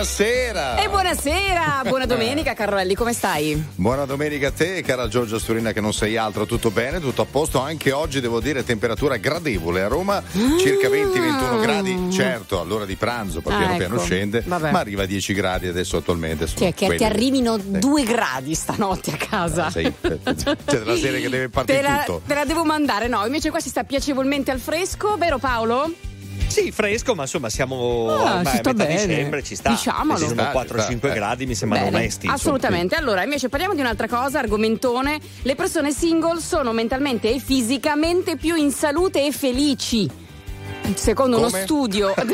[0.00, 0.76] buonasera.
[0.76, 3.60] E buonasera, buona domenica Carrelli, come stai?
[3.74, 7.26] Buona domenica a te, cara Giorgia Sturina che non sei altro, tutto bene, tutto a
[7.28, 7.58] posto.
[7.60, 10.22] Anche oggi devo dire temperatura gradevole a Roma,
[10.60, 13.78] circa 20-21 gradi, certo all'ora di pranzo, poi Ah, piano ecco.
[13.78, 14.70] piano scende, Vabbè.
[14.70, 16.46] ma arriva a 10 gradi adesso attualmente.
[16.54, 17.60] Che, che ti arrivino Eh.
[17.80, 19.70] due gradi stanotte a casa.
[19.70, 22.22] Sei- c'è della serie che deve partire Te la, tutto.
[22.28, 23.26] te la devo mandare, no?
[23.26, 25.92] Invece qua si sta piacevolmente al fresco, vero Paolo?
[26.46, 29.06] Sì, fresco, ma insomma siamo Ah, ormai a metà bene.
[29.06, 29.70] dicembre, ci sta.
[29.70, 30.18] Diciamolo.
[30.18, 31.14] Ci sono sta, 4-5 ci sta, eh.
[31.14, 32.26] gradi mi sembrano Bene, onesti.
[32.26, 32.34] insomma.
[32.34, 32.94] assolutamente.
[32.96, 35.18] Allora, invece parliamo di un'altra cosa, argomentone.
[35.42, 40.10] Le persone single sono mentalmente e fisicamente più in salute e felici.
[40.94, 41.62] Secondo uno Come?
[41.62, 42.14] studio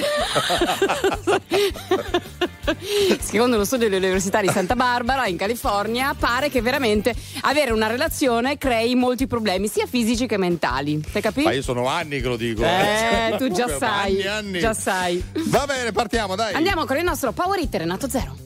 [3.20, 8.58] Secondo uno studio dell'Università di Santa Barbara in California pare che veramente avere una relazione
[8.58, 11.00] crei molti problemi sia fisici che mentali.
[11.12, 11.48] Hai capito?
[11.48, 12.62] Ma io sono anni che lo dico.
[12.64, 14.22] Eh, tu già sai.
[14.22, 14.58] Anni, anni.
[14.58, 15.22] Già sai.
[15.46, 16.54] Va bene, partiamo, dai.
[16.54, 18.45] Andiamo con il nostro Power Hit Renato Zero.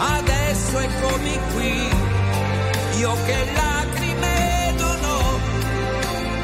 [0.00, 1.88] adesso eccomi qui,
[2.98, 5.38] io che lacrime dono,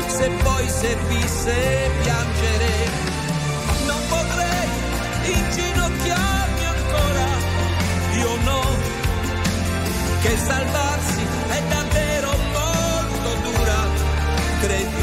[0.07, 2.73] se poi servisse piangere,
[3.87, 4.69] non potrei
[5.35, 7.29] inginocchiarmi ancora,
[8.19, 8.63] io no,
[10.21, 13.89] che salvarsi è davvero molto dura,
[14.61, 14.96] credimi.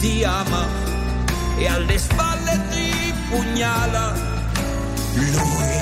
[0.00, 0.66] Ti ama
[1.56, 4.14] e alle spalle ti pugnala.
[5.14, 5.76] Lui.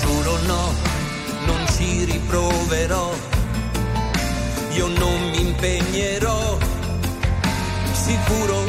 [0.00, 0.74] Giuro no,
[1.46, 3.12] non ci riproverò,
[4.72, 6.58] io non mi impegnerò,
[7.92, 8.64] sicuro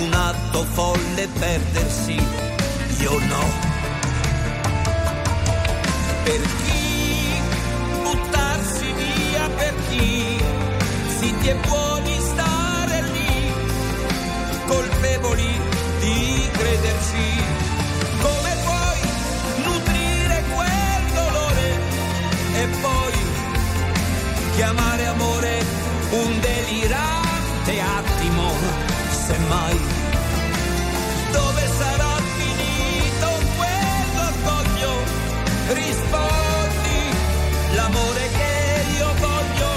[0.00, 2.22] un atto folle perdersi,
[2.98, 3.66] io no.
[6.24, 6.57] Per
[11.48, 13.52] e buoni stare lì,
[14.66, 15.60] colpevoli
[16.00, 17.28] di crederci.
[18.20, 19.00] Come puoi
[19.64, 21.68] nutrire quel dolore
[22.52, 23.18] e poi
[24.56, 25.64] chiamare amore
[26.10, 28.52] un delirante attimo,
[29.26, 29.78] semmai.
[31.32, 34.92] Dove sarà finito quell'orgoglio?
[35.72, 37.00] Rispondi,
[37.74, 39.70] l'amore che io voglio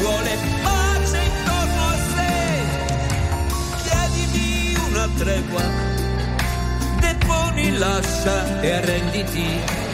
[0.00, 0.49] vuole pace
[5.20, 5.62] tregua,
[6.98, 9.89] deponi, lascia e arrenditi.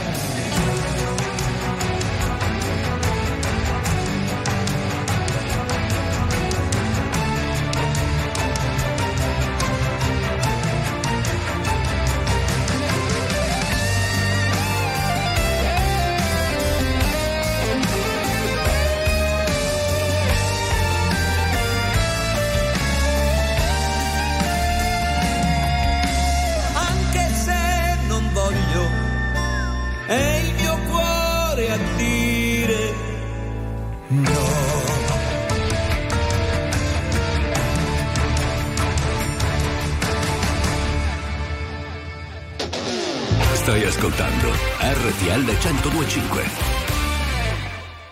[45.66, 46.44] 1025.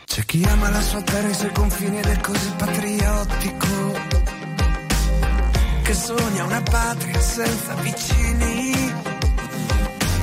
[0.07, 3.93] C'è chi ama la sua terra e i suoi confini ed è così patriottico
[5.85, 8.93] che sogna una patria senza vicini.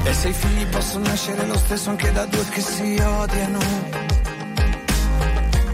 [0.04, 3.60] E se i figli possono nascere lo stesso anche da due che si odiano.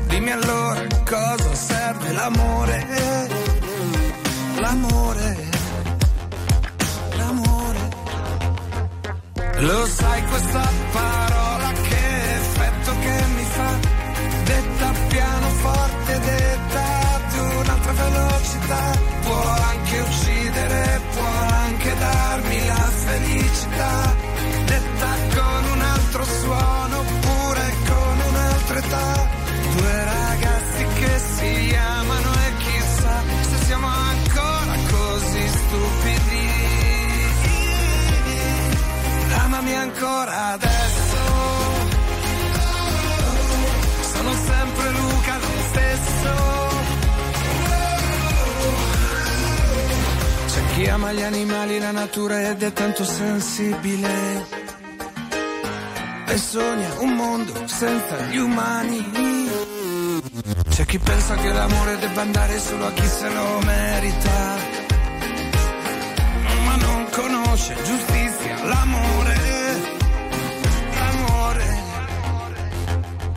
[0.05, 2.87] Dimmi allora cosa serve l'amore.
[4.59, 5.37] L'amore.
[7.15, 7.89] L'amore.
[9.59, 10.06] Lo sai
[51.07, 54.45] ama gli animali, la natura ed è tanto sensibile.
[56.27, 58.99] E sogna un mondo senza gli umani.
[60.69, 64.55] C'è chi pensa che l'amore debba andare solo a chi se lo merita.
[66.65, 69.35] Ma non conosce giustizia, l'amore.
[70.97, 71.67] L'amore.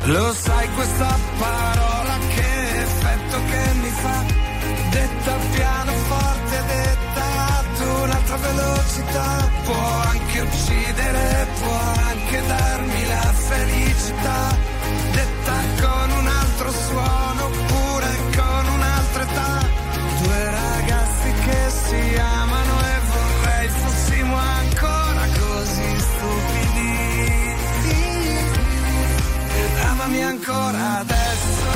[0.05, 4.25] Lo sai questa parola che effetto che mi fa?
[4.90, 6.00] Detta piano
[8.41, 9.49] velocità.
[9.65, 11.79] Può anche uccidere, può
[12.11, 14.57] anche darmi la felicità.
[15.13, 19.69] Detta con un altro suono oppure con un'altra età.
[20.23, 27.59] Due ragazzi che si amano e vorrei fossimo ancora così stupidi.
[29.91, 31.69] Amami ancora adesso.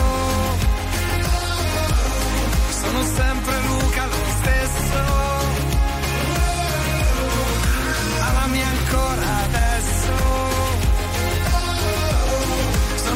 [2.80, 3.63] Sono sempre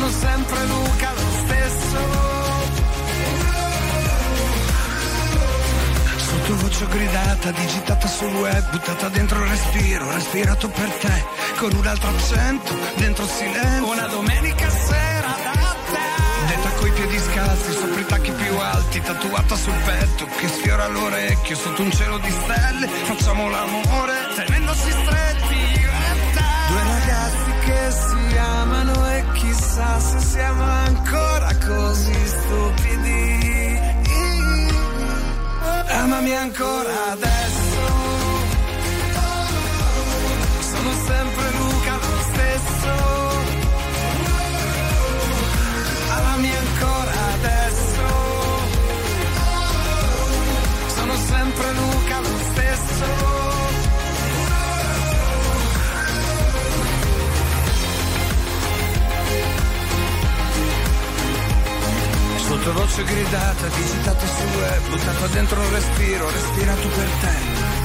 [0.08, 1.98] Sono sempre Luca lo stesso.
[6.16, 11.24] Sottovoce gridata, digitata sul web, buttata dentro il respiro, respirato per te,
[11.58, 13.92] con un altro accento, dentro il silenzio.
[13.92, 16.54] Una domenica sera da te.
[16.54, 21.54] Detta coi piedi scalzi, sopra i tacchi più alti, tatuata sul petto, che sfiora l'orecchio,
[21.54, 25.67] sotto un cielo di stelle, facciamo l'amore, tenendosi stretti.
[29.78, 33.80] Chissà se siamo ancora così stupidi.
[35.90, 37.47] Amami ancora adesso.
[62.68, 67.77] Sottovoce gridata, digitata sul web, buttata dentro un respiro, respirato per te.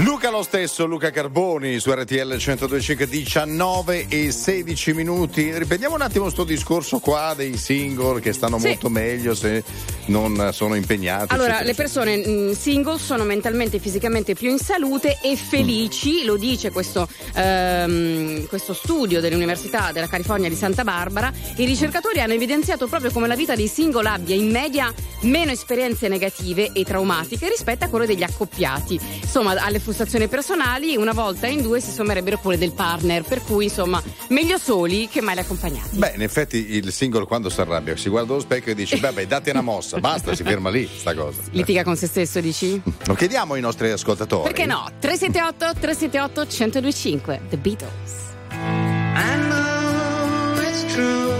[0.00, 5.56] Luca lo stesso, Luca Carboni su RTL 125 19 e 16 minuti.
[5.56, 8.68] Riprendiamo un attimo sto discorso qua dei single che stanno Sì.
[8.68, 9.64] molto meglio se
[10.06, 11.32] non sono impegnati.
[11.32, 16.24] Allora, eccetera, le persone mh, single sono mentalmente e fisicamente più in salute e felici,
[16.24, 21.32] lo dice questo, ehm, questo studio dell'Università della California di Santa Barbara.
[21.56, 24.92] I ricercatori hanno evidenziato proprio come la vita dei single abbia in media
[25.26, 28.98] meno esperienze negative e traumatiche rispetto a quelle degli accoppiati.
[29.20, 33.64] Insomma, alle frustrazioni personali, una volta in due si sommerebbero quelle del partner, per cui
[33.64, 35.96] insomma, meglio soli che mai accompagnati.
[35.96, 39.26] Beh, in effetti il single quando si arrabbia si guarda allo specchio e dice: Vabbè,
[39.26, 41.40] date una mossa, basta, si ferma lì, sta cosa.
[41.52, 42.80] Litiga con se stesso, dici?
[43.06, 44.44] Lo chiediamo ai nostri ascoltatori.
[44.44, 44.88] Perché no?
[44.98, 48.24] 378 378 1025 The Beatles.
[48.50, 51.35] I know it's true.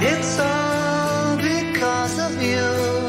[0.00, 3.08] It's all because of you.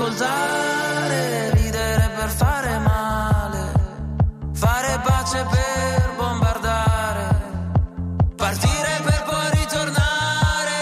[0.00, 3.72] ascoltare, ridere per fare male,
[4.54, 7.42] fare pace per bombardare,
[8.34, 10.78] partire per poi ritornare.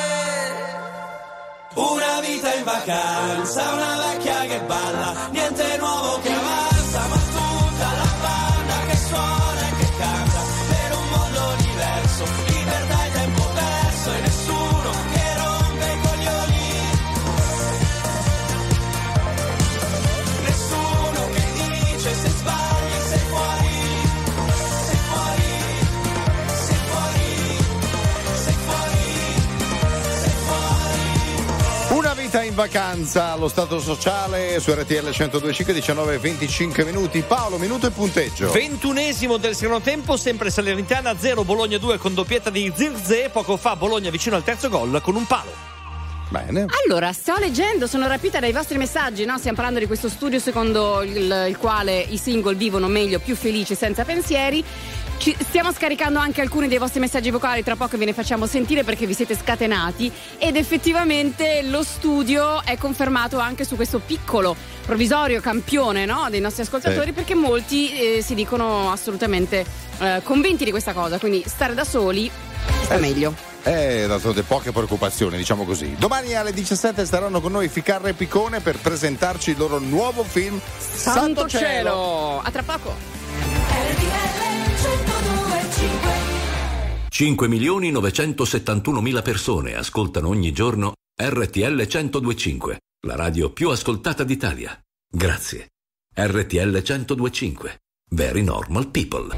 [1.75, 6.38] Una vita in vacanza, una vecchia che balla, niente nuovo che
[32.28, 37.23] vita in vacanza allo Stato Sociale su RTL 102.5 19 e 25 minuti.
[37.23, 38.50] Paolo, minuto e punteggio.
[38.50, 43.30] Ventunesimo del secondo tempo, sempre Salernitana 0, Bologna 2 con doppietta di Zirze.
[43.32, 45.68] Poco fa Bologna vicino al terzo gol con un palo.
[46.28, 46.66] Bene.
[46.85, 49.38] Allora, sto leggendo, sono rapita dai vostri messaggi, no?
[49.38, 53.75] Stiamo parlando di questo studio secondo il, il quale i single vivono meglio, più felici,
[53.75, 54.62] senza pensieri.
[55.18, 58.84] Ci- stiamo scaricando anche alcuni dei vostri messaggi vocali, tra poco ve ne facciamo sentire
[58.84, 64.54] perché vi siete scatenati ed effettivamente lo studio è confermato anche su questo piccolo
[64.87, 66.28] provvisorio campione no?
[66.30, 67.12] dei nostri ascoltatori Sì.
[67.12, 69.64] perché molti eh, si dicono assolutamente
[69.98, 72.30] eh, convinti di questa cosa, quindi stare da soli
[72.84, 73.34] sta Eh, meglio.
[73.64, 75.96] Eh, d'altronde poche preoccupazioni, diciamo così.
[75.98, 80.60] Domani alle 17 staranno con noi Ficarra e Piccone per presentarci il loro nuovo film
[80.78, 82.40] Santo cielo!
[82.43, 82.95] A tra poco!
[87.19, 92.78] 5 milioni 971 mila persone ascoltano ogni giorno RTL 1025,
[93.09, 94.81] la radio più ascoltata d'Italia.
[95.11, 95.71] Grazie.
[96.15, 97.81] RTL 1025.
[98.11, 99.37] Very normal people.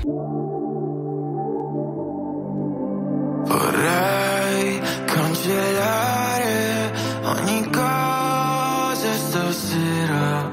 [3.46, 10.52] Vorrei cancellare ogni cosa stasera,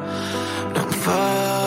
[0.73, 1.66] non farmi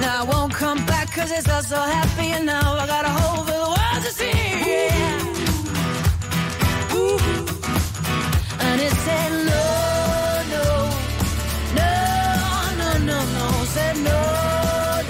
[0.00, 3.08] Now I won't come back cause it's not so happy and now I got a
[3.08, 4.38] hole for the world to see.
[4.68, 5.18] Yeah.
[6.96, 7.18] Ooh.
[8.66, 9.64] And it said no,
[10.54, 10.64] no,
[11.78, 11.90] no,
[12.80, 13.46] no, no, no.
[13.74, 14.20] Said no,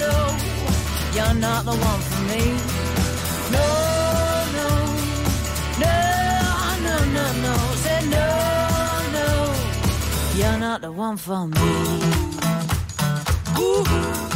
[0.03, 0.13] no,
[1.17, 2.43] you're not the one for me.
[3.55, 3.67] No,
[4.59, 4.69] no,
[5.83, 5.95] no,
[6.87, 7.55] no, no, no.
[7.85, 8.27] Said no,
[9.17, 9.29] no,
[10.39, 12.38] you're not the one for me.
[13.61, 14.28] Ooh.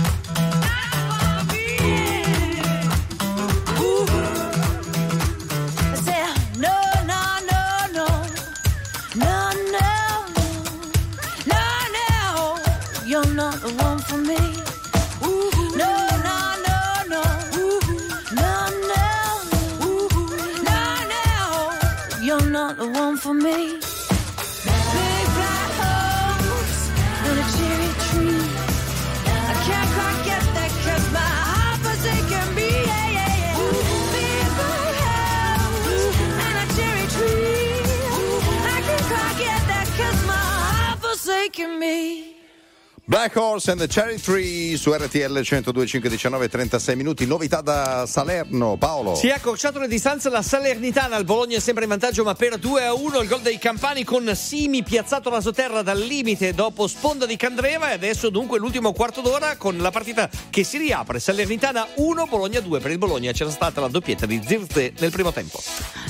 [43.13, 47.27] Black Horse and the Cherry Tree su RTL 102.5 19 36 minuti.
[47.27, 49.15] Novità da Salerno, Paolo.
[49.17, 52.57] Si è accorciato le distanze la Salernitana, il Bologna è sempre in vantaggio ma per
[52.57, 57.27] 2 a 1 il gol dei Campani con Simi piazzato rasoterra dal limite dopo sponda
[57.27, 61.21] di Candreva e adesso dunque l'ultimo quarto d'ora con la partita che si riapre.
[61.21, 65.33] Salernitana 1, Bologna 2 per il Bologna c'era stata la doppietta di Zirze nel primo
[65.33, 65.61] tempo.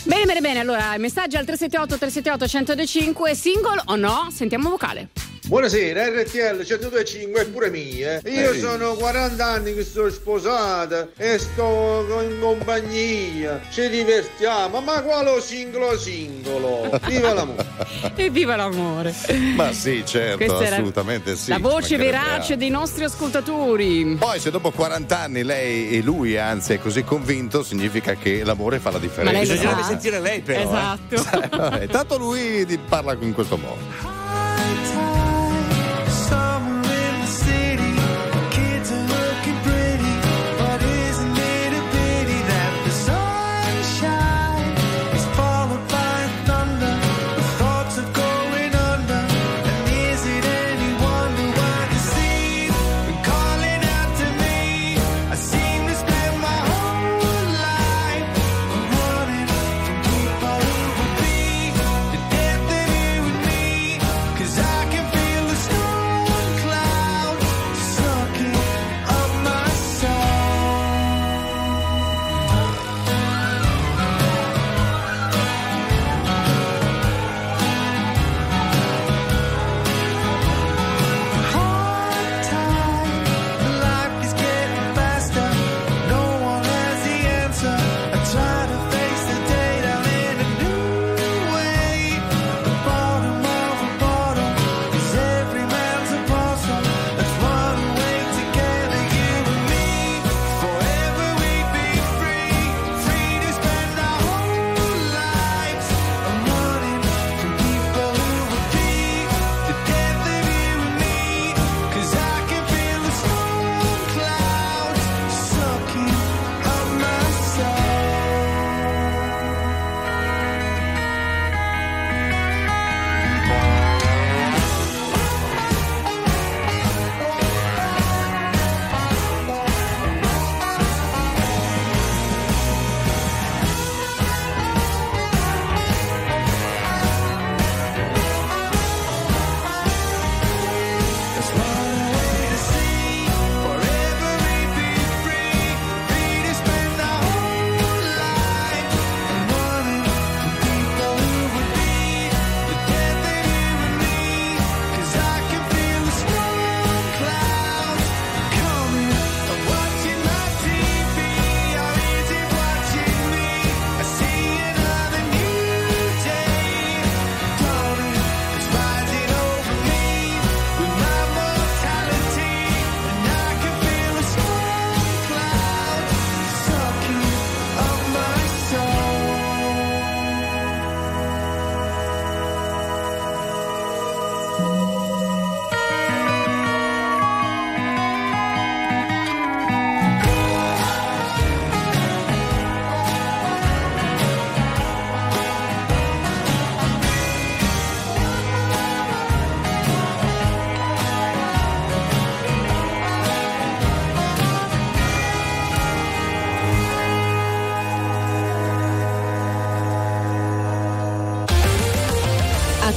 [0.05, 0.61] Bene, bene, bene.
[0.61, 4.29] Allora, messaggi al 378 378 1025, single o no?
[4.33, 5.32] Sentiamo vocale.
[5.45, 8.21] Buonasera, RTL 102.5 è pure mia.
[8.23, 8.31] eh.
[8.31, 8.61] Io Ehi.
[8.61, 13.61] sono 40 anni che sto sposata e sto in compagnia.
[13.69, 16.89] Ci divertiamo, ma quale singolo singolo?
[17.09, 17.71] Viva l'amore!
[18.15, 19.13] E viva l'amore.
[19.57, 21.51] Ma sì, certo, Questa assolutamente sì.
[21.51, 24.17] La voce verace dei nostri ascoltatori.
[24.19, 28.79] Poi se dopo 40 anni lei e lui anzi è così convinto significa che l'amore
[28.79, 29.33] fa la differenza.
[29.33, 29.89] Ma lei Bisognerebbe sa.
[29.89, 30.61] sentire lei però.
[30.61, 30.63] eh.
[30.63, 31.15] Esatto.
[31.15, 34.21] Eh, vabbè, Tanto lui parla in questo modo.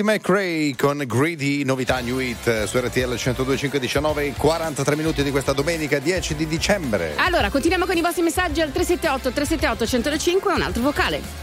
[0.00, 5.30] Tate McRae con Greedy, novità New Hit eh, su RTL 102.5 19 43 minuti di
[5.30, 7.12] questa domenica 10 di dicembre.
[7.16, 11.39] Allora, continuiamo con i vostri messaggi al 378 378 105 e un altro vocale.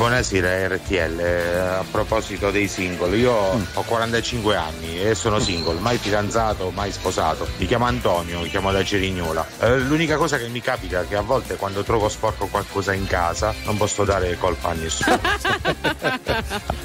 [0.00, 5.98] Buonasera RTL, Eh, a proposito dei single, io ho 45 anni e sono single, mai
[5.98, 7.46] fidanzato, mai sposato.
[7.58, 9.46] Mi chiamo Antonio, mi chiamo da Cerignola.
[9.60, 13.06] Eh, l'unica cosa che mi capita è che a volte quando trovo sporco qualcosa in
[13.06, 15.20] casa non posso dare colpa a nessuno.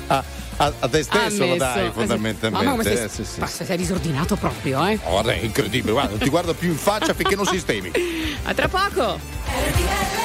[0.08, 0.18] a,
[0.58, 2.50] a- a te stesso lo dai Eh, fondamentalmente.
[2.50, 3.40] Mamma, come sei, eh, sì, sì.
[3.40, 5.00] ma sei disordinato proprio, eh?
[5.06, 7.92] Oh, guarda, è incredibile, guarda, non ti guardo più in faccia finché non sistemi.
[8.44, 10.25] A tra poco.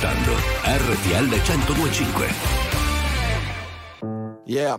[0.00, 0.32] Ascoltando
[0.64, 2.34] RTL 1025.
[4.46, 4.76] Yeah.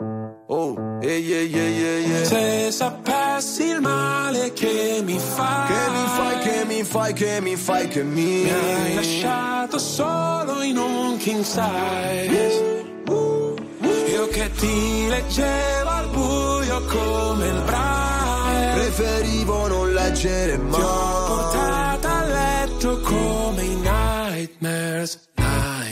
[0.47, 2.25] Oh, yeah, yeah, yeah, yeah.
[2.25, 7.55] Se sapessi il male che mi fai, Che mi fai, che mi fai, che mi
[7.55, 12.79] fai, che mi mi hai lasciato solo in un king size.
[14.11, 18.73] Io che ti leggevo al buio come il braille.
[18.73, 20.71] Preferivo non leggere mai.
[20.71, 24.10] Ti ho portata a letto come i nightmares,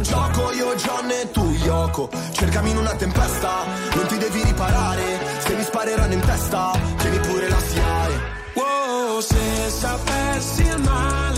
[0.00, 2.08] Gioco, io John e tu Yoko.
[2.32, 5.18] Cercami in una tempesta, non ti devi riparare.
[5.38, 11.37] Se mi spareranno in testa, tieni pure la SIAE Wow, se sapessi il male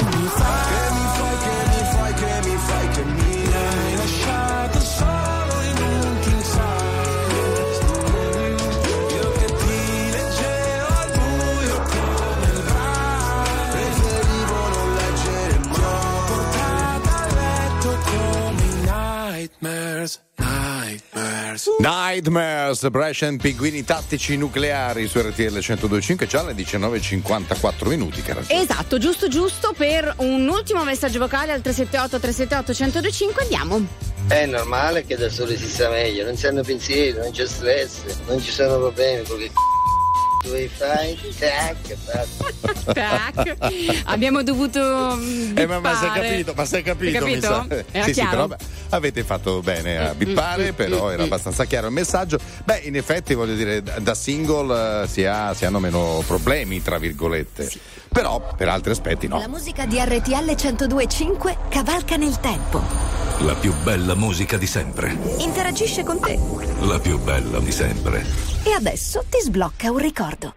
[21.51, 28.41] nightmares Nightmares, Brescian, pinguini tattici nucleari su RTL 1025, già alle 19.54 minuti, cara.
[28.47, 33.85] Esatto, giusto giusto per un ultimo messaggio vocale al 378 378 1025 andiamo.
[34.27, 38.03] È normale che da soli si sta meglio, non si hanno pensieri, non c'è stress,
[38.27, 40.00] non ci sono problemi, perché c***o
[40.41, 41.97] Tac.
[42.93, 43.55] Tac.
[44.05, 44.79] Abbiamo dovuto
[45.15, 46.27] mm, Eh, ma, ma sei bippare.
[46.29, 47.47] capito, ma sei capito, Hai mi capito?
[47.47, 47.83] sa.
[47.91, 48.55] Era sì, sì, però beh,
[48.89, 51.25] avete fatto bene a Mm, bippare, mm, però mm, era mm.
[51.25, 52.39] abbastanza chiaro il messaggio.
[52.63, 56.97] Beh, in effetti, voglio dire, da- single eh, si, ha- si hanno meno problemi, tra
[56.97, 57.69] virgolette.
[58.13, 59.47] Però, per altri aspetti, La no.
[59.47, 62.81] musica di RTL 1025 cavalca nel tempo.
[63.39, 65.17] La più bella musica di sempre.
[65.37, 66.37] Interagisce con te.
[66.81, 68.25] La più bella di sempre.
[68.63, 70.55] E adesso ti sblocca un ricordo.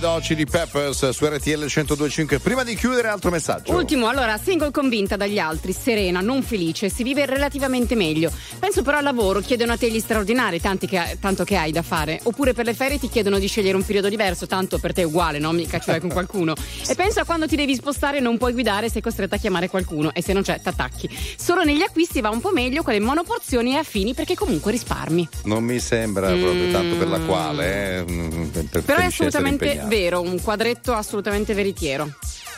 [0.00, 2.40] zijn dan Chili Peppers su RTL 1025.
[2.40, 3.72] Prima di chiudere, altro messaggio.
[3.72, 8.32] Ultimo, allora, single convinta dagli altri, serena, non felice, si vive relativamente meglio.
[8.58, 11.82] Penso però al lavoro, chiedono a te gli straordinari, tanti che- tanto che hai da
[11.82, 12.18] fare.
[12.24, 15.04] Oppure per le ferie ti chiedono di scegliere un periodo diverso, tanto per te è
[15.04, 15.52] uguale, no?
[15.52, 16.54] Mica ci vai con qualcuno.
[16.88, 19.68] E penso a quando ti devi spostare e non puoi guidare, sei costretta a chiamare
[19.68, 21.08] qualcuno e se non c'è, t'attacchi.
[21.38, 25.28] Solo negli acquisti va un po' meglio con le monoporzioni e affini perché comunque risparmi.
[25.44, 27.98] Non mi sembra proprio tanto per la quale.
[27.98, 29.88] eh, mm, per- per Però è assolutamente impegnato.
[30.20, 32.10] Vero, un quadretto assolutamente veritiero.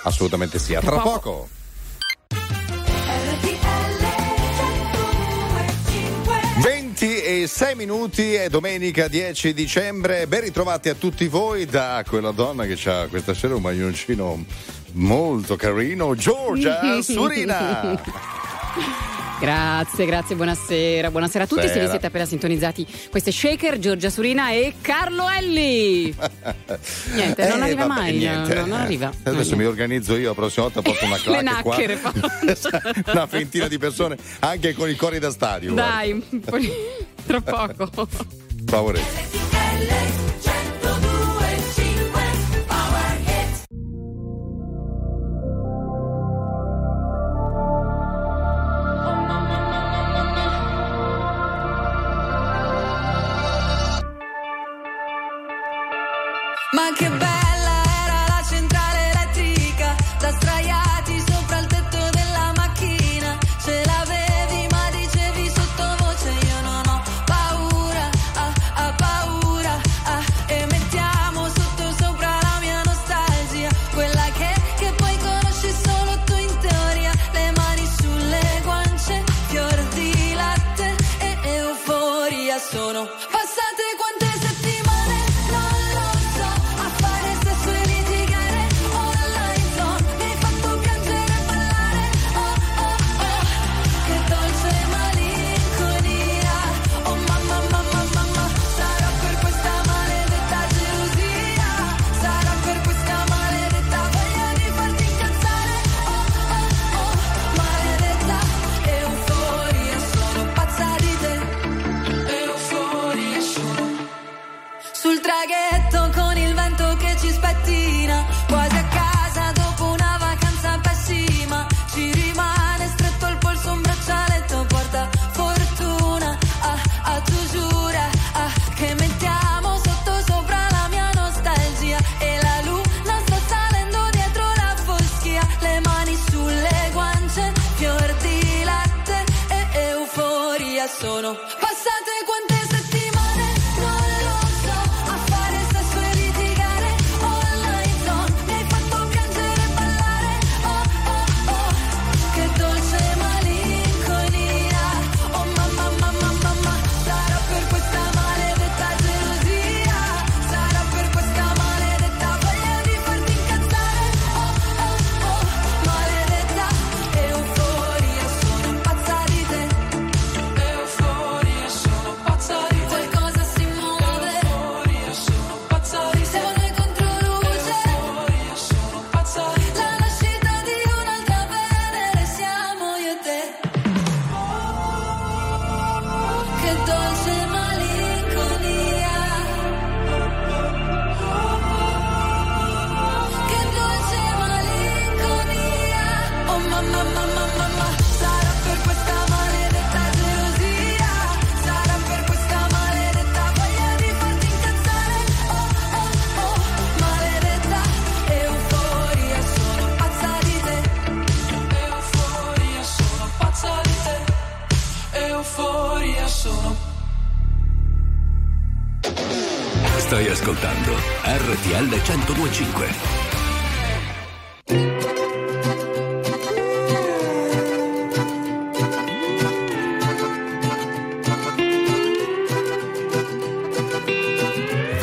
[0.02, 0.74] Assolutamente sì.
[0.74, 1.20] A tra Tra poco.
[1.20, 1.48] poco.
[6.60, 10.26] 20 e 6 minuti è domenica 10 dicembre.
[10.26, 14.44] Ben ritrovati a tutti voi da quella donna che ha questa sera un maglioncino
[14.92, 18.00] molto carino, Giorgia Surina.
[19.40, 21.10] Grazie, grazie, buonasera.
[21.10, 21.62] Buonasera a tutti.
[21.62, 21.84] Se Sera.
[21.84, 26.12] vi siete appena sintonizzati, queste Shaker, Giorgia Surina e Carlo Elli.
[27.14, 28.16] Niente, non Eh, arriva vabbè, mai.
[28.16, 28.54] niente.
[28.54, 29.12] no, non arriva.
[29.22, 31.72] Adesso mi organizzo io, la prossima volta porto una Le claque qua.
[31.76, 33.12] nacchere fa.
[33.12, 35.72] una ventina di persone, anche con i cori da stadio.
[35.72, 36.20] Dai,
[37.26, 38.08] tra poco.
[38.64, 39.00] guarda.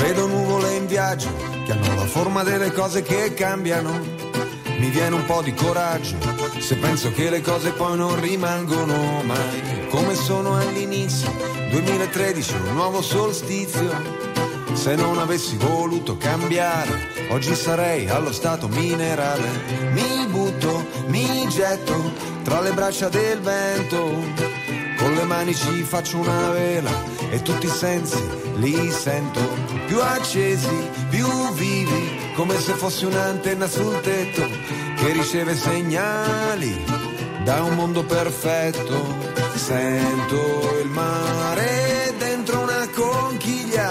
[0.06, 1.34] Vedo nuvole in viaggio
[1.66, 3.90] che hanno la forma delle cose che cambiano.
[4.78, 6.16] Mi viene un po' di coraggio
[6.60, 11.34] se penso che le cose poi non rimangono mai come sono all'inizio.
[11.72, 13.90] 2013, un nuovo solstizio.
[14.74, 19.50] Se non avessi voluto cambiare, oggi sarei allo stato minerale.
[19.92, 24.24] Mi butto, mi getto tra le braccia del vento.
[24.98, 26.92] Con le mani ci faccio una vela
[27.32, 28.22] e tutti i sensi
[28.58, 34.48] li sento più accesi, più vivi, come se fossi un'antenna sul tetto
[34.96, 36.84] che riceve segnali
[37.44, 39.34] da un mondo perfetto.
[39.56, 43.90] Sento il mare dentro una conchiglia,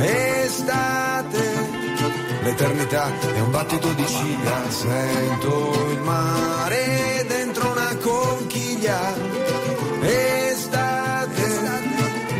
[0.00, 1.68] estate,
[2.42, 4.70] l'eternità è un battito di ciglia.
[4.70, 9.14] Sento il mare dentro una conchiglia,
[10.00, 11.60] estate,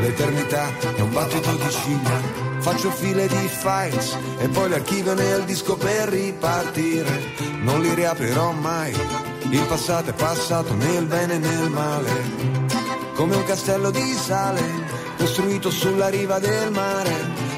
[0.01, 2.46] l'eternità è un battito di ciglia.
[2.67, 7.33] Faccio file di files e poi li archivio nel disco per ripartire.
[7.61, 8.93] Non li riaprirò mai.
[9.51, 12.11] Il passato è passato nel bene e nel male.
[13.15, 14.61] Come un castello di sale
[15.17, 17.15] costruito sulla riva del mare.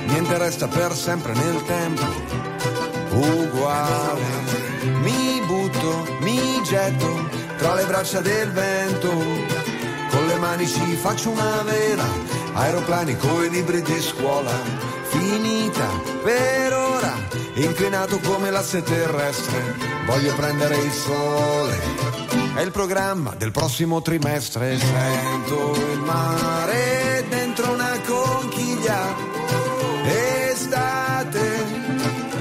[0.08, 2.04] Niente resta per sempre nel tempo.
[3.12, 4.26] Uguale.
[5.00, 9.08] Mi butto, mi getto tra le braccia del vento.
[9.08, 12.04] Con le mani ci faccio una vela,
[12.52, 14.87] aeroplani coi libri di scuola.
[15.28, 15.86] Finita
[16.22, 17.12] per ora,
[17.56, 19.76] inclinato come l'asse terrestre.
[20.06, 21.78] Voglio prendere il sole,
[22.54, 24.78] è il programma del prossimo trimestre.
[24.78, 29.14] Sento il mare dentro una conchiglia.
[30.48, 31.66] Estate,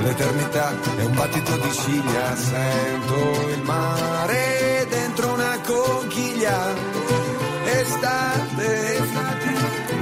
[0.01, 2.35] l'eternità è un battito di ciglia.
[2.37, 6.86] Sento il mare dentro una conchiglia.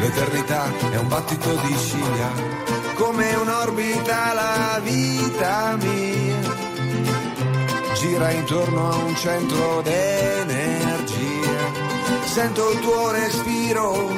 [0.05, 2.31] L'eternità è un battito di ciglia.
[2.93, 6.53] Come un'orbita la vita mia
[7.95, 11.13] gira intorno a un centro d'energia.
[12.25, 14.11] Sento il tuo respiro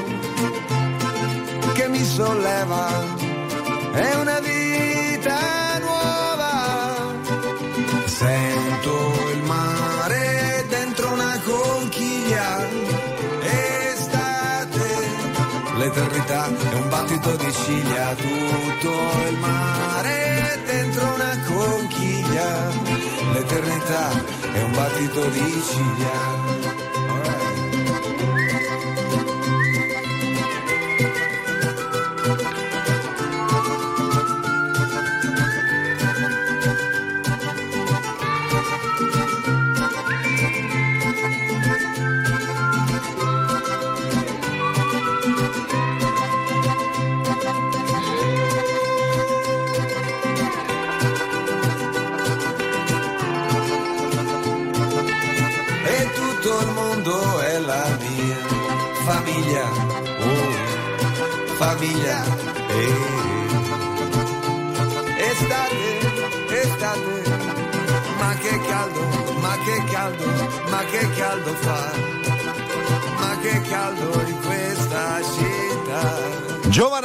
[1.73, 3.03] che mi solleva,
[3.93, 7.15] è una vita nuova.
[8.05, 9.26] Sento
[15.97, 18.91] l'eternità è un battito di ciglia, tutto
[19.29, 22.69] il mare dentro una conchiglia,
[23.33, 24.23] l'eternità
[24.53, 26.76] è un battito di ciglia.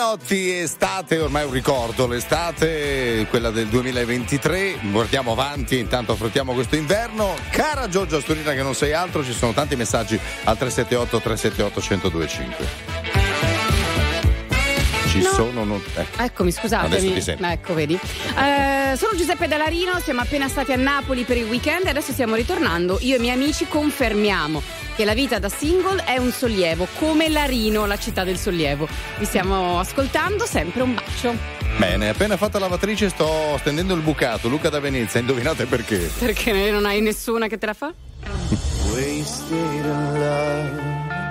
[0.02, 6.74] Giovanotti, estate, ormai è un ricordo, l'estate, quella del 2023, guardiamo avanti, intanto affrontiamo questo
[6.74, 7.36] inverno.
[7.52, 11.80] Cara Giorgia Sturina che non sei altro, ci sono tanti messaggi al 378 378
[12.10, 12.66] 1025.
[15.08, 15.30] Ci No.
[15.34, 16.06] sono non- eh.
[16.24, 17.20] Eccomi, scusatemi.
[17.20, 17.44] sento.
[17.46, 17.94] Ecco, vedi.
[17.94, 22.34] Eh, sono Giuseppe Dallarino, siamo appena stati a Napoli per il weekend e adesso stiamo
[22.34, 22.98] ritornando.
[23.02, 24.60] Io e i miei amici confermiamo
[24.94, 28.88] che la vita da single è un sollievo, come Larino, la città del sollievo.
[29.18, 31.34] Vi stiamo ascoltando, sempre un bacio.
[31.76, 36.10] Bene, appena fatta la lavatrice sto stendendo il bucato, Luca da Venezia, indovinate perché?
[36.18, 37.92] Perché non hai nessuna che te la fa?
[38.92, 40.82] Wasted in love,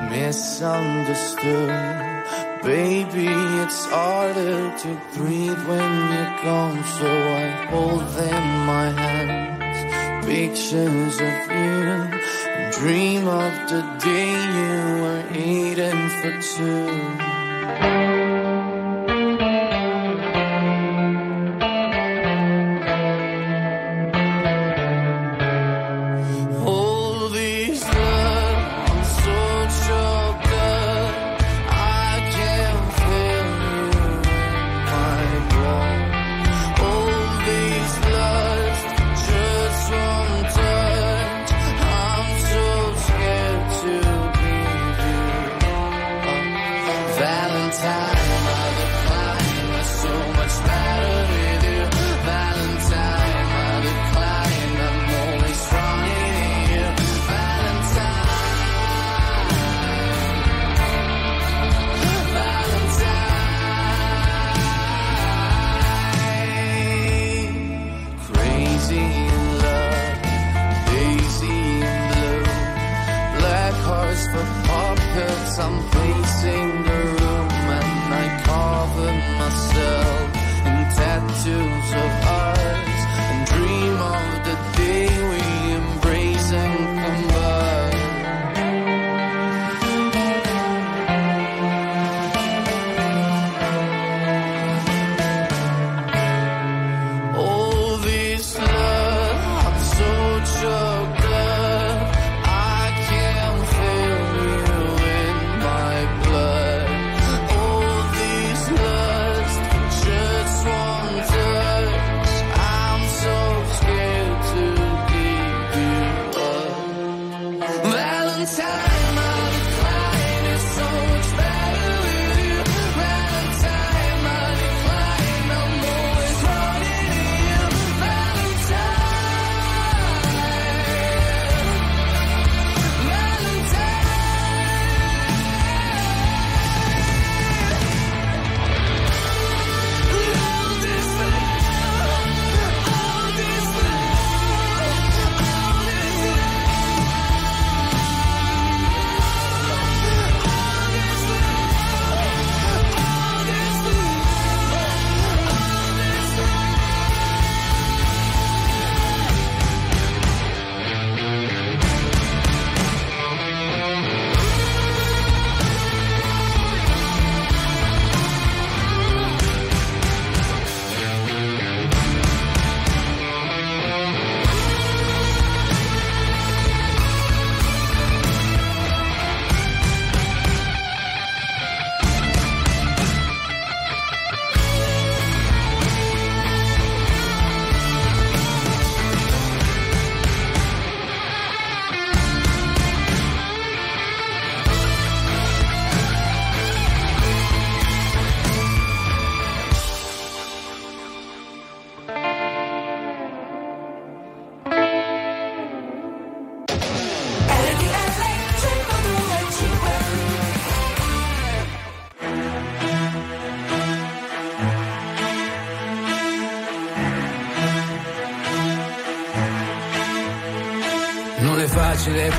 [0.10, 2.00] misunderstood.
[2.64, 3.28] Baby,
[3.64, 10.26] it's harder to breathe when you're gone, so I hold them in my hands.
[10.26, 12.08] Pictures of you,
[12.72, 18.21] dream of the day you were eating for two.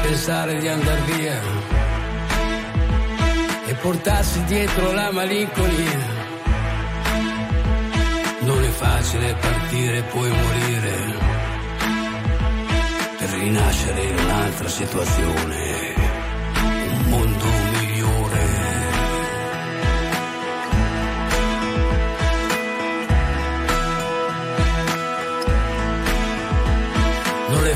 [0.02, 1.40] Pensare di andar via
[3.66, 6.20] e portarsi dietro la malinconia.
[8.40, 10.94] Non è facile partire e poi morire
[13.18, 15.71] per rinascere in un'altra situazione,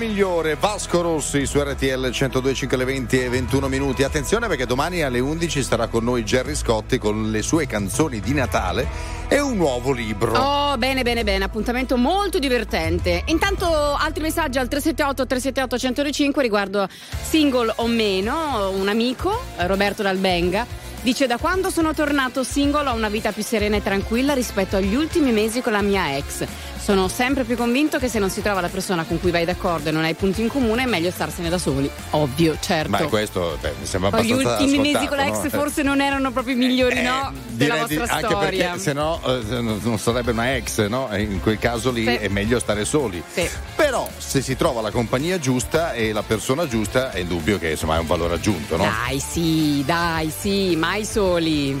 [0.00, 4.02] migliore, Vasco Rossi su RTL 102.5 alle 20 e 21 minuti.
[4.02, 8.32] Attenzione perché domani alle 11 sarà con noi Gerry Scotti con le sue canzoni di
[8.32, 8.88] Natale
[9.28, 10.32] e un nuovo libro.
[10.32, 13.24] Oh, bene, bene, bene, appuntamento molto divertente.
[13.26, 16.88] Intanto altri messaggi al 378 378 105 riguardo
[17.20, 20.66] single o meno, un amico, Roberto Dalbenga,
[21.02, 24.94] dice da quando sono tornato single ho una vita più serena e tranquilla rispetto agli
[24.94, 26.46] ultimi mesi con la mia ex.
[26.90, 29.90] Sono sempre più convinto che se non si trova la persona con cui vai d'accordo
[29.90, 31.88] e non hai punti in comune è meglio starsene da soli.
[32.10, 32.90] Ovvio, certo.
[32.90, 35.48] Ma questo beh, mi sembra Poi gli abbastanza ultimi mesi con la ex no?
[35.50, 37.32] forse non erano proprio i migliori, no?
[37.46, 38.64] Della Direi di- vostra anche storia.
[38.70, 41.08] perché se no eh, non sarebbe una ex, no?
[41.12, 42.14] E in quel caso lì Sì.
[42.14, 43.22] è meglio stare soli.
[43.32, 43.48] Sì.
[43.76, 47.94] Però se si trova la compagnia giusta e la persona giusta è indubbio che insomma
[47.94, 48.82] è un valore aggiunto, no?
[48.82, 51.80] Dai, sì, dai, sì, mai soli.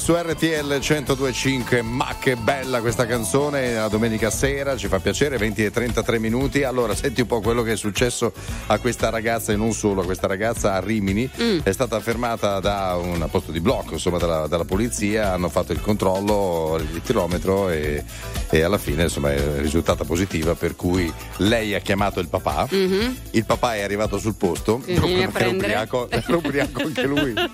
[0.00, 1.82] Su RTL 1025.
[1.82, 6.62] Ma che bella questa canzone, la domenica sera, ci fa piacere, 20 e 33 minuti.
[6.64, 8.32] Allora, senti un po' quello che è successo
[8.66, 11.28] a questa ragazza e non solo, a questa ragazza a Rimini.
[11.62, 15.80] È stata fermata da un posto di blocco, insomma, dalla, dalla polizia, hanno fatto il
[15.80, 18.02] controllo, il tirometro e,
[18.50, 23.16] e alla fine, insomma, è risultata positiva, per cui lei ha chiamato il papà, Mhm.
[23.30, 27.32] il papà è arrivato sul posto, era ubriaco, era ubriaco anche lui.
[27.32, 27.50] La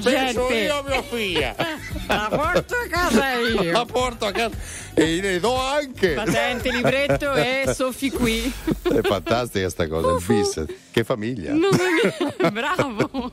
[0.00, 0.40] gente.
[0.54, 1.54] io mia figlia.
[2.06, 3.72] La porto a casa io.
[3.72, 4.54] La porto a casa
[4.94, 6.12] e ne do anche.
[6.14, 8.52] Patente, libretto e Soffi qui.
[8.82, 10.64] È fantastica sta cosa, il bis.
[10.90, 11.52] Che famiglia.
[11.54, 13.32] Mia, bravo.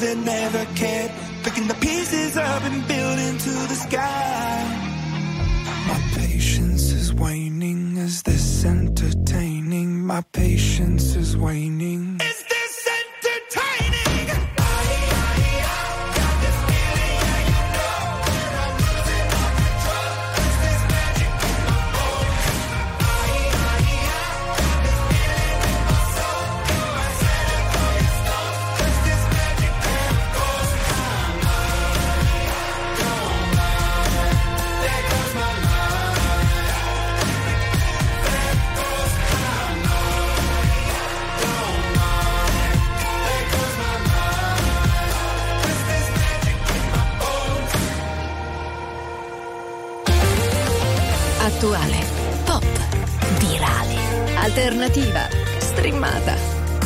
[0.00, 0.47] Leaving the
[51.58, 52.04] Attuale,
[52.44, 52.64] pop,
[53.40, 53.96] virale,
[54.36, 55.26] alternativa,
[55.58, 56.36] streamata,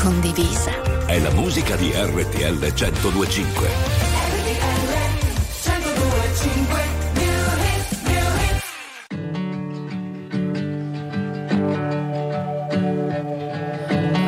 [0.01, 1.05] condivisa.
[1.05, 3.69] È la musica di RTL 1025.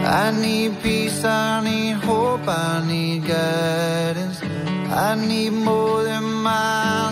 [0.05, 4.43] I need peace, I need hope, I need guidance.
[4.91, 7.04] I need more than myself.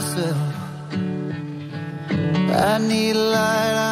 [2.65, 3.92] I need light,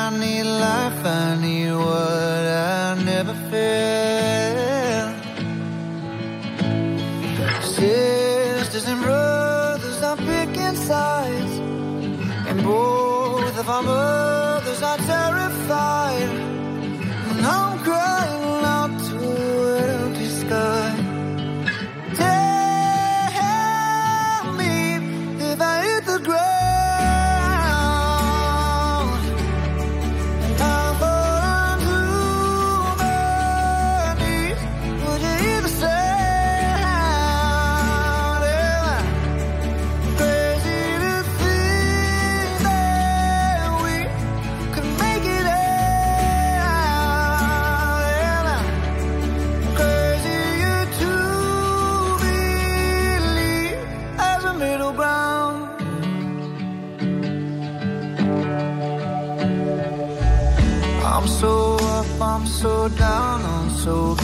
[63.90, 64.19] so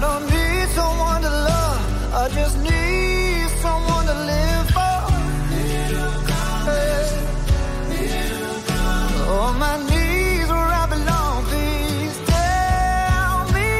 [0.00, 2.14] I don't need someone to love.
[2.14, 4.96] I just need someone to live for.
[9.28, 11.44] On oh, my knees where I belong.
[11.50, 13.72] Please tell me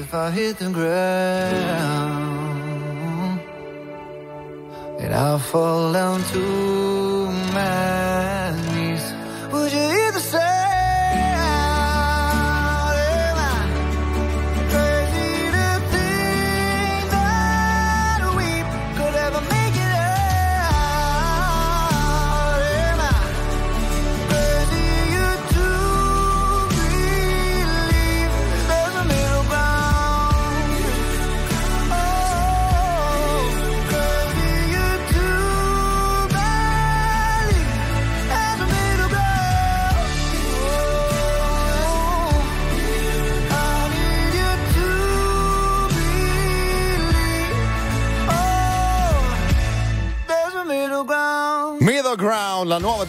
[0.00, 2.20] if I hit the ground
[4.98, 7.01] and I fall down to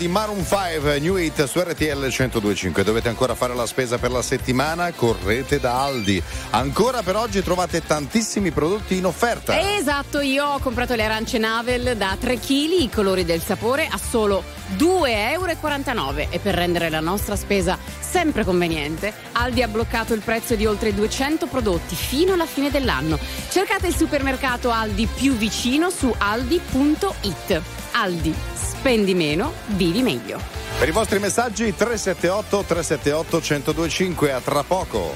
[0.04, 2.84] di Maroon 5, New Hit su RTL 1025.
[2.84, 4.92] Dovete ancora fare la spesa per la settimana?
[4.92, 6.22] Correte da Aldi.
[6.50, 9.58] Ancora per oggi trovate tantissimi prodotti in offerta.
[9.78, 13.98] Esatto, io ho comprato le arance Navel da 3 kg, i colori del sapore, a
[13.98, 14.44] solo
[14.78, 16.28] 2,49 euro.
[16.32, 20.94] E per rendere la nostra spesa sempre conveniente, Aldi ha bloccato il prezzo di oltre
[20.94, 23.18] 200 prodotti fino alla fine dell'anno.
[23.50, 27.62] Cercate il supermercato Aldi più vicino su aldi.it.
[27.92, 28.36] Aldi,
[28.84, 30.42] spendi meno, vivi meglio.
[30.78, 35.14] Per i vostri messaggi 378 378 1025 a tra poco.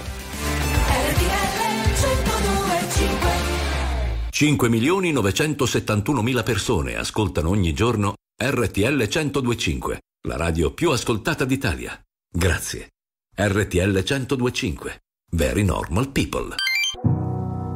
[4.30, 10.00] 5 milioni 971 mila persone ascoltano ogni giorno RTL 1025,
[10.30, 12.00] la radio più ascoltata d'Italia.
[12.32, 12.92] Grazie.
[13.36, 15.00] RTL 1025.
[15.32, 16.56] Very normal people.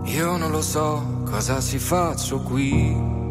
[0.05, 3.30] Io non lo so cosa si faccio qui.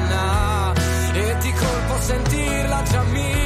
[2.01, 3.40] sentirla già mia.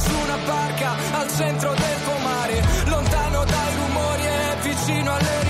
[0.00, 5.49] su una barca al centro del pomare, lontano dai rumori e vicino alle rive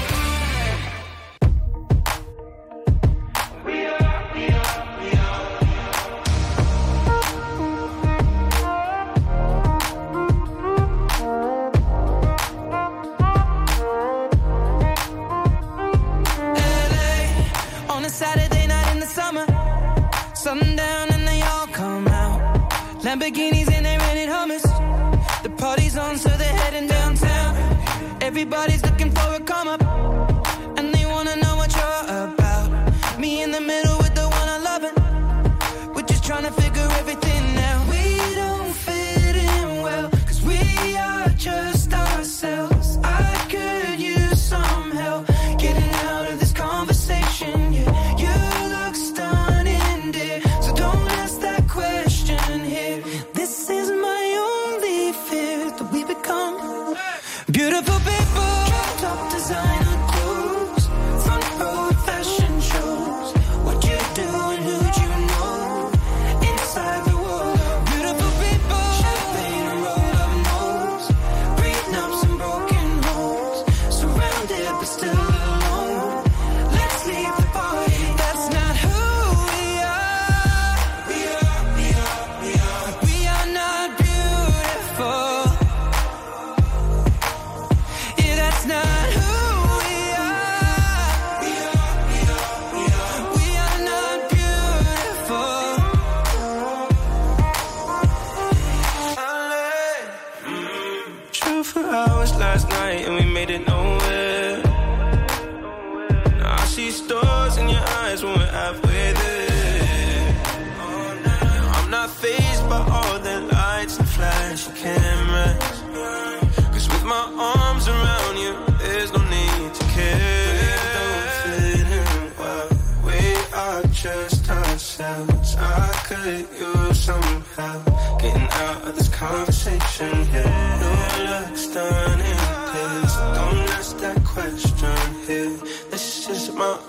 [23.11, 23.70] Lamborghinis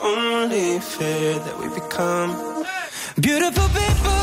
[0.02, 2.64] only fear that we become.
[3.20, 4.21] Beautiful people.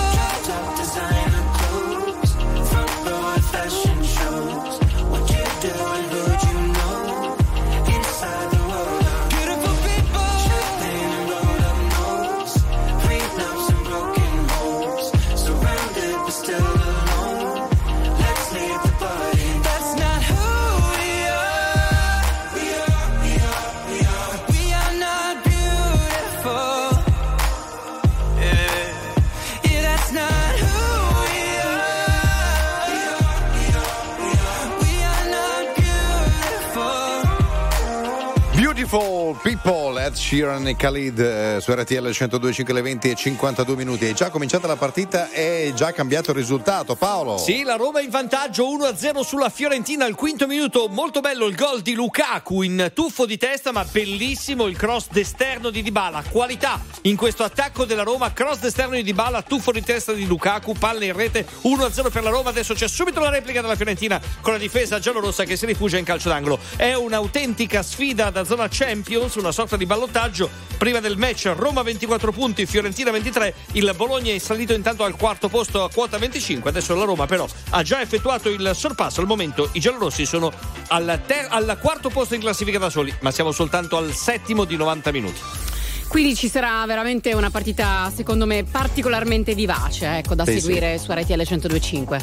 [40.09, 44.07] Ed Sheeran e Khalid eh, su RTL 102.5 le 20 e 52 minuti.
[44.07, 46.95] È già cominciata la partita e già cambiato il risultato.
[46.95, 47.37] Paolo.
[47.37, 50.87] Sì, la Roma in vantaggio 1-0 sulla Fiorentina al quinto minuto.
[50.87, 55.69] Molto bello il gol di Lukaku in tuffo di testa, ma bellissimo il cross d'esterno
[55.69, 56.23] di Dybala.
[56.27, 60.73] Qualità in questo attacco della Roma, cross d'esterno di Dybala, tuffo di testa di Lukaku,
[60.73, 62.49] palla in rete 1-0 per la Roma.
[62.49, 66.05] Adesso c'è subito la replica della Fiorentina con la difesa giallorossa che si rifugia in
[66.05, 66.57] calcio d'angolo.
[66.75, 70.49] È un'autentica sfida da zona Champions, una sorta di ballo ballottaggio.
[70.77, 75.49] Prima del match Roma 24 punti, Fiorentina 23, il Bologna è salito intanto al quarto
[75.49, 79.69] posto a quota 25, adesso la Roma però ha già effettuato il sorpasso, al momento
[79.73, 80.53] i giallorossi sono
[80.87, 84.77] al, ter- al quarto posto in classifica da soli, ma siamo soltanto al settimo di
[84.77, 85.68] 90 minuti.
[86.09, 91.11] Quindi ci sarà veramente una partita, secondo me, particolarmente vivace, ecco, da Sì, seguire su
[91.11, 92.19] RTL 1025.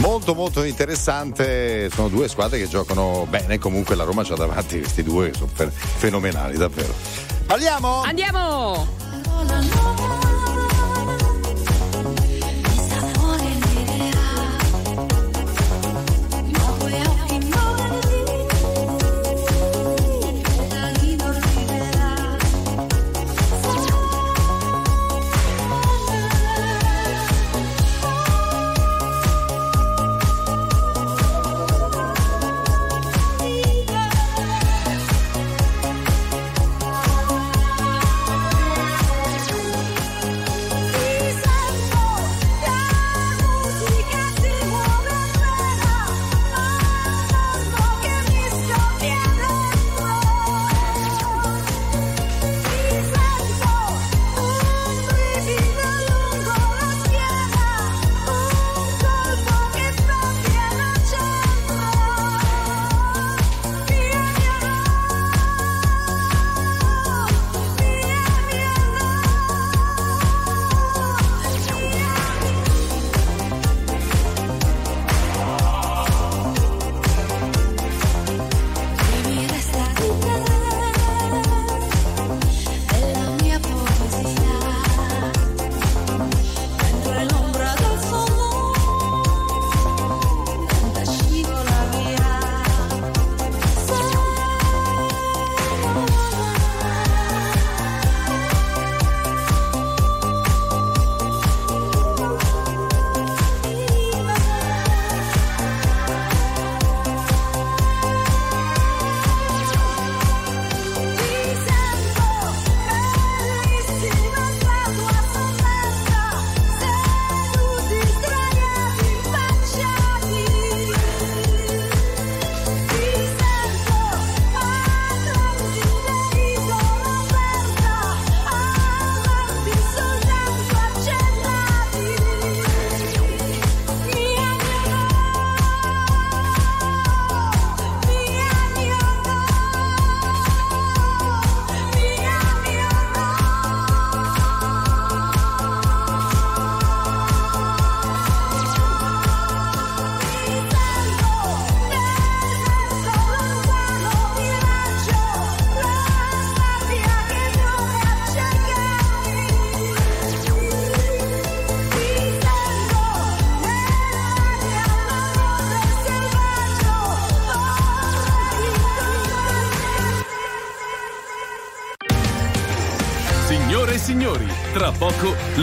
[0.00, 5.04] Molto molto interessante, sono due squadre che giocano bene, comunque la Roma c'ha davanti questi
[5.04, 6.92] due che sono fe- fenomenali davvero.
[7.46, 8.02] Parliamo?
[8.02, 8.86] Andiamo!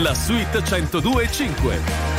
[0.06, 0.62] La suite
[1.00, 2.15] 1025.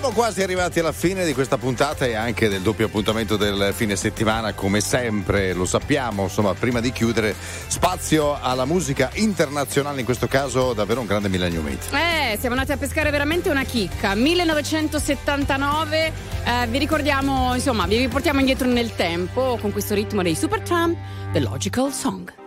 [0.00, 3.96] Siamo quasi arrivati alla fine di questa puntata e anche del doppio appuntamento del fine
[3.96, 7.36] settimana, come sempre lo sappiamo, insomma, prima di chiudere,
[7.66, 11.90] spazio alla musica internazionale, in questo caso davvero un grande millennium hit.
[11.92, 14.14] Eh, siamo andati a pescare veramente una chicca.
[14.14, 16.12] 1979,
[16.44, 20.96] eh, vi ricordiamo, insomma, vi riportiamo indietro nel tempo con questo ritmo dei Supertramp,
[21.30, 22.39] The Logical Song.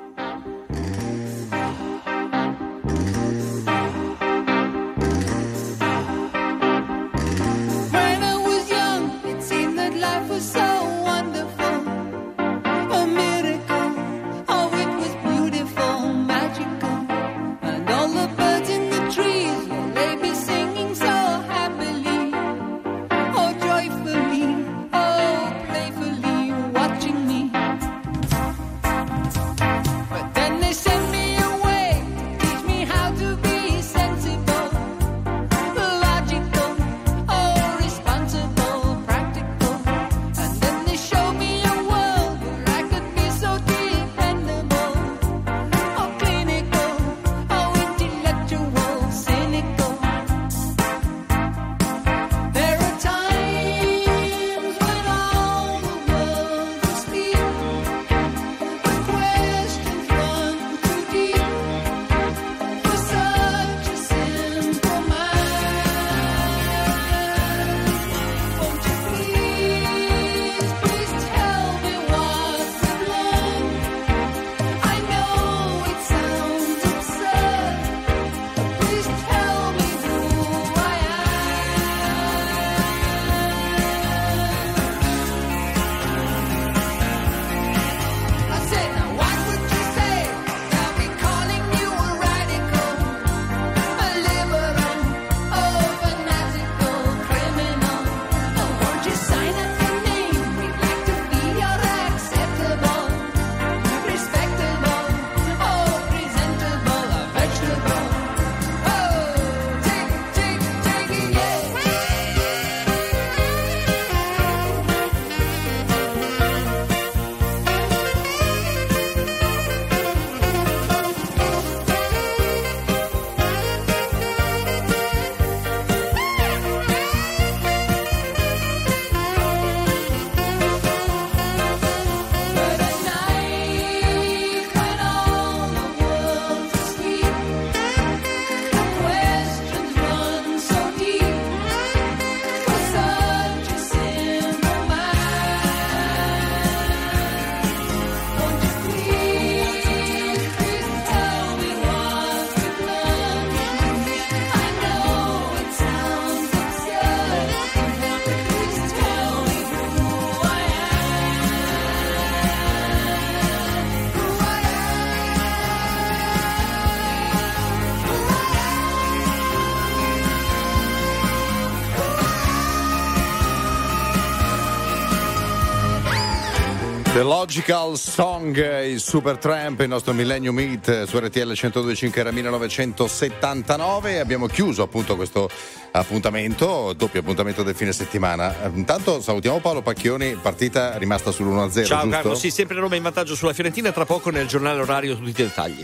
[177.23, 184.19] The Logical Song, il Super Tramp, il nostro Millennium Meet su RTL 102.5 era 1979
[184.19, 185.49] abbiamo chiuso appunto questo
[185.91, 188.65] appuntamento, doppio appuntamento del fine settimana.
[188.65, 192.09] Eh, Intanto salutiamo Paolo Pacchioni, partita rimasta sull'1-0, Ciao giusto?
[192.09, 195.31] Carlo, sì, sempre Roma in vantaggio sulla Fiorentina, tra poco nel giornale orario tutti i
[195.31, 195.81] dettagli.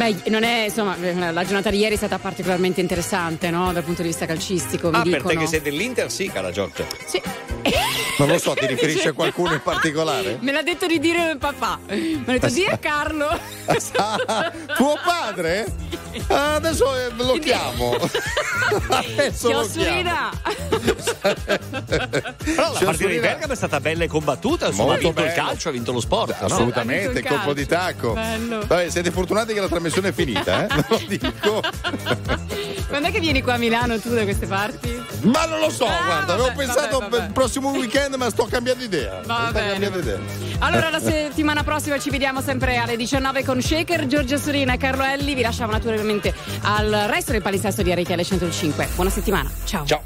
[0.00, 0.96] Beh, non è, insomma,
[1.30, 3.70] la giornata di ieri è stata particolarmente interessante, no?
[3.70, 5.28] Dal punto di vista calcistico, mi ah, per dicono.
[5.28, 6.86] te che sei dell'Inter, sì, cara Giorgia.
[7.04, 7.20] Sì.
[8.16, 10.38] Non lo so, ti riferisci a qualcuno in particolare?
[10.40, 11.80] Me l'ha detto di dire papà.
[11.90, 13.28] Mi ha detto di a Carlo.
[14.74, 15.66] Tuo padre?
[16.26, 17.96] Ah, adesso eh, lo chiamo.
[18.88, 20.30] adesso lo chiamo.
[20.94, 25.26] Però la partita di Bergamo è stata bella e combattuta, insomma, ha Molto vinto il
[25.34, 25.46] bello.
[25.46, 26.38] calcio, ha vinto lo sport.
[26.40, 26.46] no?
[26.46, 28.12] Assolutamente, il colpo di tacco.
[28.14, 28.58] Bello.
[28.66, 30.84] Vabbè, siete fortunati che la trasmissione è finita, eh?
[30.88, 31.60] Lo dico.
[32.88, 34.98] Quando è che vieni qua a Milano tu da queste parti?
[35.22, 37.08] Ma non lo so, Ah, guarda, avevo vabbè, pensato vabbè, vabbè.
[37.16, 39.20] per il prossimo weekend, ma sto cambiando idea.
[39.24, 39.70] Va sto bene.
[39.72, 40.18] cambiando idea.
[40.60, 45.04] Allora, la settimana prossima ci vediamo sempre alle 19 con Shaker, Giorgio Sorina e Carlo
[45.04, 45.34] Elli.
[45.34, 48.88] Vi lasciamo naturalmente al resto del palinsesto di RTL 105.
[48.94, 49.50] Buona settimana.
[49.64, 49.84] Ciao.
[49.86, 50.02] Ciao.